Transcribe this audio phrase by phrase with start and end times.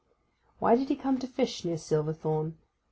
[0.57, 2.57] Why did he come to fish near Silverthorn?